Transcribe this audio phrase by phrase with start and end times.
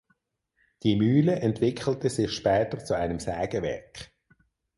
[0.81, 4.11] Die Mühle entwickelte sich später zu einem Sägewerk.